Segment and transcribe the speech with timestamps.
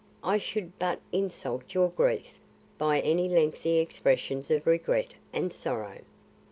[0.23, 2.25] I should but insult your grief
[2.79, 5.99] by any lengthy expressions of regret and sorrow."